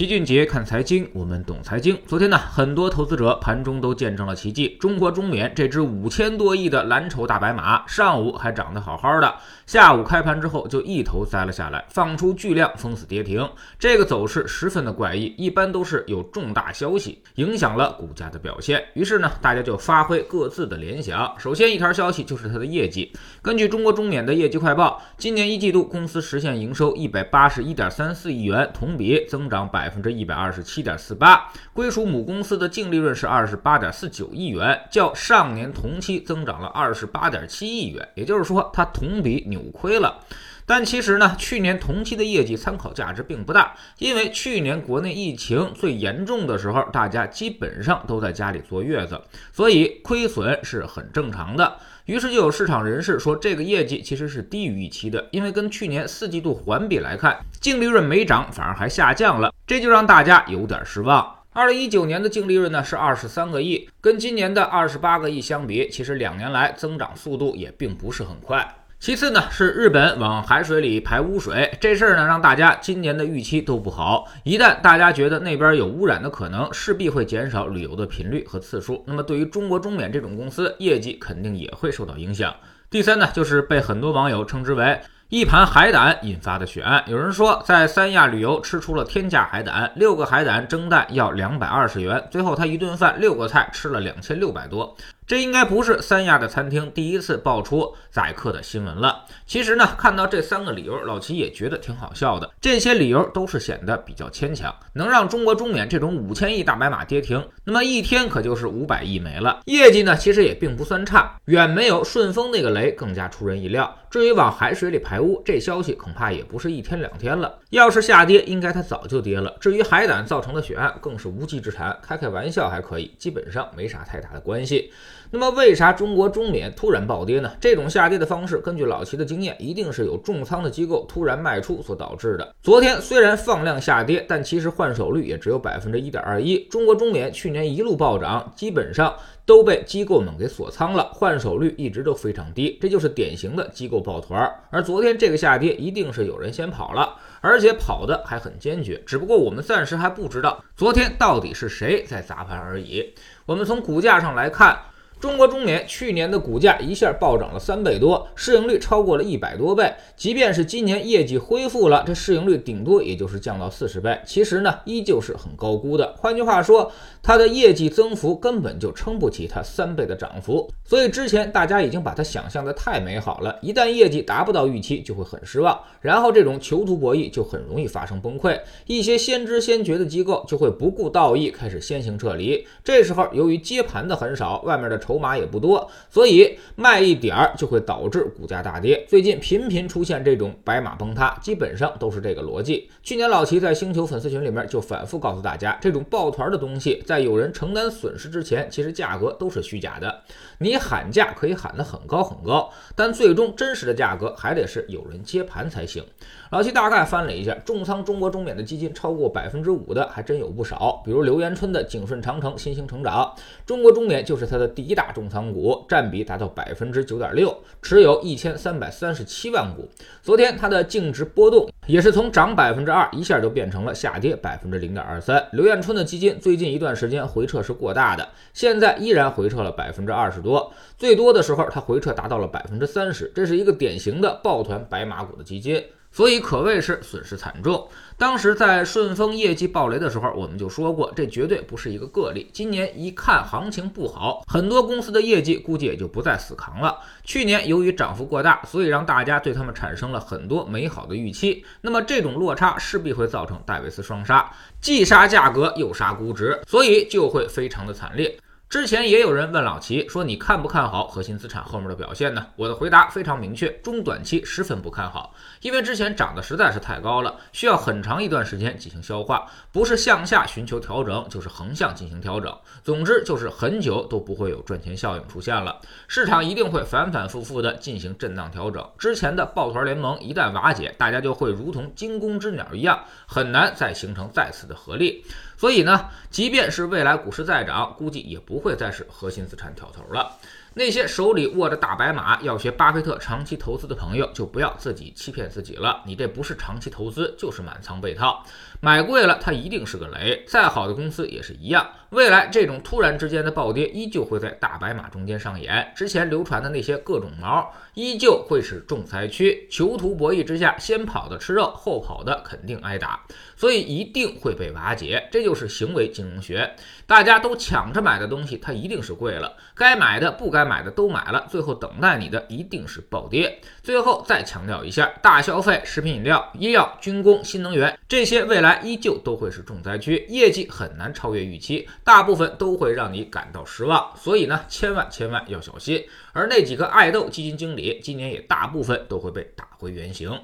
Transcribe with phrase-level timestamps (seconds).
[0.00, 1.94] 齐俊杰看财经，我们懂财经。
[2.06, 4.78] 昨天呢，很多投资者盘中都见证了奇迹。
[4.80, 9.34] 中国中免这只五千多亿的蓝筹大白马，上午还涨得好好的，
[9.66, 13.46] 下午开盘之后就一头栽了下来，放出巨量封死跌停。
[13.78, 18.82] 这个走势十分的怪异，一般都是有重大消息影响了股价的表现。
[18.94, 21.30] 于是呢，大家就发挥各自的联想。
[21.38, 23.12] 首先一条消息就是它的业绩。
[23.42, 29.89] 根据中国中免的业绩快报，今年一季度公司实现营收一百八十一点三四亿元，同比增长百。
[29.90, 40.20] 百分之一百二十七点四八，归属母公司的净利润是二十八点四九亿元，较上年同期增长了二十八点七亿元，也就是说，它同比扭亏了。
[40.64, 49.20] 但其实呢，去年同期的业绩参考价值并不大，因为去年国内疫情最严重的时候，大家基本上都在家里坐月子，
[49.52, 51.78] 所以亏损是很正常的。
[52.06, 61.44] 于是就有市场人士说，这个业绩其实是低于预期的，因为跟去年四季度环比来看，净利润没涨，反而还下降了，这就让大家有点失望。
[61.52, 68.68] 二零一九年的净利润呢是二十三个亿，跟今年的二十八个亿相比，其实两年来增长速度也并不是很快。
[68.98, 74.26] 其次呢，是日本往海水里排污水这事儿呢，让大家今年的预期都不好。
[74.42, 79.04] 一旦大家觉得那边有污染的可能，势必会减少旅游的频率和次数。
[79.06, 82.52] 那么对于中国中免这种公司，业绩肯定也会受到影响。
[82.90, 85.00] 第三呢，就是被很多网友称之为
[85.30, 87.04] 一盘海胆引发的血案。
[87.06, 94.96] 有人说，在三亚旅游吃出了天价海胆，六个海胆蒸蛋要两百二十元，最后他一顿饭六个菜吃了两千六百多。
[95.28, 99.24] 这应该不是三亚的餐厅第一次爆出宰客的新闻了。
[99.46, 102.50] 其实呢，看到这三个理由，老齐也觉得挺好笑的。
[102.60, 109.60] 这些理由都是显得比较牵强，能让中国中免这种五千亿大白马跌停，那么一天可就是五百亿没了。
[109.66, 113.96] 业绩呢，其实也并不算差，远没有顺丰那个雷更加出人意料。
[114.10, 117.56] 至于往海水里排污，这消息恐怕也不是一天两天了。
[117.70, 119.56] 要是下跌，应该它早就跌了。
[119.60, 121.96] 至于海胆造成的血案，更是无稽之谈。
[122.02, 124.92] 开开玩笑还可以，基本上没啥太大的关系。
[125.30, 127.52] 那么为啥中国中免突然暴跌呢？
[127.60, 132.52] 这种下跌的方式，根据老齐的经验，一定是有重仓的机构突然卖出所导致的。
[132.60, 136.58] 昨天虽然放量下跌，但其实换手率也只有百分之一点二一。
[136.64, 139.14] 中国中免去年一路暴涨，基本上
[139.50, 144.48] 都被机构们给锁仓了，换手率一直都非常低，这就是典型的机构抱团。
[144.70, 149.02] 而昨天这个下跌，一定是有人先跑了，而且跑的还很坚决。
[149.04, 153.12] 只不过我们暂时还不知道昨天到底是谁在砸盘而已。
[153.44, 154.78] 我们从股价上来看。
[155.20, 159.92] 中国中免去年的股价一下暴涨了三倍多，市盈率超过了一百多倍。
[160.16, 164.18] 即便是今年业绩恢复了，这市盈率顶多也就是降到四十倍。
[164.24, 166.14] 其实呢，依旧是很高估的。
[166.16, 166.90] 换句话说，
[167.22, 170.72] 它的业绩增幅根本就撑不起它三倍的涨幅。
[170.86, 175.78] 所以之前大家已经把它想象的太美好了，一旦业绩达不到预期，就会很失望。
[176.00, 182.66] 然后这种囚徒博弈就很容易发生崩溃，一些先知先觉的机构就会不顾道义，开始先行撤离。
[182.82, 184.98] 这时候由于接盘的很少，外面的。
[185.10, 189.04] 筹码也不多，所以卖一点儿就会导致股价大跌。
[189.08, 192.88] 最近频频出现这种白马崩塌，基本上都是这个逻辑。
[193.02, 200.20] 去年老齐在星球粉丝群里面就反复告诉大家，这种抱团的东西，在有人承担损失之前，其实价格都是虚假的。
[200.58, 206.04] 你喊价可以喊得很高很高，但最终真实的价格还得是有人接盘才行。
[206.52, 213.34] 老齐大概翻了一下，重仓中国中免的基金超过百分之五的还真有不少，比如刘延春的景顺长城、新兴成长，
[213.66, 214.99] 中国中免就是他的第一大。
[215.00, 219.88] 大重仓股占比达到百分之九点六，持有一千三百三十七万股。
[220.20, 225.42] 昨天它的净值波动也是从涨百分之二一下就变成了下跌百分之零点二三。
[225.52, 235.82] 刘彦春的基金最近一段时间回撤是过大的，现在依然回撤了百分之二十多，最多的时候它回撤达到了百分之三十，这是一个典型的抱团白马股的基金。
[236.12, 237.88] 所以可谓是损失惨重。
[238.18, 242.50] 当时在顺丰业绩暴雷的时候，我们就说过，这绝对不是一个个例。
[242.52, 246.98] 今年一看行情不好，很多公司的业绩估计也就不再死扛了。
[247.24, 251.64] 去年由于涨幅过大，所以让大家对他们产生了很多美好的预期。
[251.80, 258.36] 那么这种落差势必会造成戴维斯双杀，既杀价格又杀估值，所以就会非常的惨烈。
[258.70, 272.56] 之前也有人问老齐说：“你看不看好核心资产后面的表现呢？”我的回答非常明确，中短期十分不看好，因为之前涨得实在是太高了，需要很长一段时间进行消化，不是向下寻求调整，就是横向进行调整。
[272.84, 278.88] 总之就是很久都不会有赚钱效应出现了，市场一定会反反复复的进行震荡调整。
[278.96, 285.24] 之前的抱团联盟一旦瓦解，大家就会如同惊弓之鸟一样，很难再形成再次的合力。
[285.56, 290.36] 所以呢，即便是未来股市再涨，估计也不不会再是核心资产挑头了。
[290.74, 296.02] 那些手里握着大白马，要学巴菲特长期投资的朋友，就不要自己欺骗自己了。
[296.06, 298.44] 你这不是长期投资，就是满仓被套。
[298.80, 301.86] 买贵了它一定是个雷，再好的公司也是一样。
[302.10, 309.68] 未来这种突然之间的暴跌依旧会在大白马中间上演，之前流传的那些各种毛依旧会是仲裁区。
[309.70, 313.20] 囚徒博弈之下，先跑的吃肉，后跑的肯定挨打，
[313.54, 315.28] 所以一定会被瓦解。
[315.30, 316.74] 这就是行为金融学，
[317.06, 319.54] 大家都抢着买的东西，它一定是贵了。
[319.76, 323.60] 该买的、不该买的都买了，最后等待你的一定是暴跌。
[323.84, 331.88] 最后再强调一下，大消费、食品饮料、医药、军工、新能源这些未来依旧都会是重灾区，业绩很难超越预期。
[332.04, 336.04] 大部分都会让你感到失望，所以呢，千万千万要小心。
[336.32, 340.40] 而那几个爱豆基金经理，今年也大部分都会被打回原形。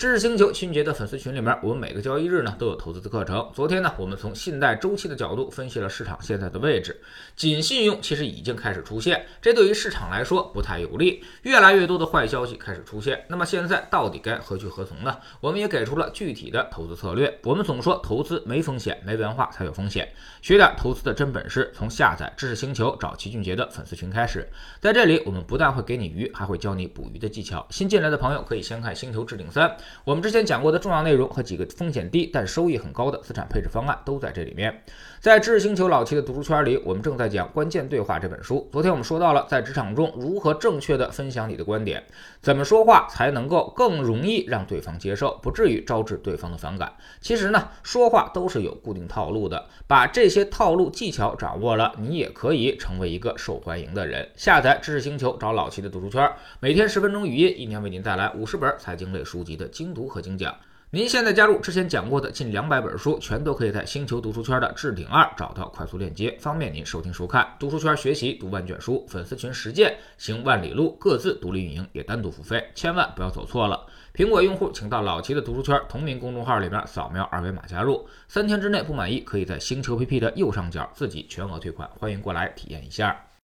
[0.00, 3.46] 知识星球清洁的粉丝群里面，我们每个交易日呢都有投资的课程。
[3.52, 6.98] 昨天呢，我们从信贷周期的角度分析了市场现在的位置。
[7.36, 11.22] 紧信用其实已经开始出现，这对于市场来说不太有利。
[11.42, 15.18] 越来越多的坏消息开始出现，那么现在到底该何去何从呢？
[15.38, 17.38] 我们也给出了具体的投资策略。
[17.42, 20.08] 我们总说投资没风险，没文化才有风险。
[20.40, 24.48] 学点投资的真本事，从下载知识星球找齐俊杰的粉丝群开始。
[24.80, 27.66] 在这里，我们不但会给你鱼，还会教你捕鱼的技巧。
[27.68, 29.68] 新进来的朋友可以先看《星球置顶三》。
[30.04, 34.82] 我们之前讲过的重要内容和几个风险低但收益很高的资产配置方案都在这里面。
[35.20, 38.66] 在知识星球老七的读书圈里，我们正在讲《关键对话》这本书。
[38.72, 42.02] 昨天我们说到了在职场中如何正确的分享你的观点，
[42.40, 46.90] 怎么说话才能够更容易让对方接受，不至于招致对方的反感。
[47.20, 54.26] 其实呢，说话都是有固定套路的，把这些套路技巧掌握了，你也可以成为一个受欢迎的人。
[54.36, 56.26] 下载知识星球，找老七的读书圈，
[56.60, 60.54] 每天十分钟语音，一年为您带来五十本财经类书籍的精读和精讲。
[60.90, 67.48] 您现在加入之前讲过的近两百本书，全都可以在星球读书圈的置顶二找到快速链接，方便您收听收看。
[67.58, 73.86] 读书圈学习读万卷书，粉丝群实践行万里路，各自独立运营也单独付费，千万不要走错了。
[74.12, 83.29] 苹果用户请到老齐的读书圈同名公众号里边扫描二维码加入，三天之内不满意可以在星球 PP 的右上角自己全额退款，欢迎过来体验一下。